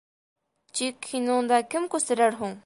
[0.79, 2.59] Тик һине унда кем күсерер һуң?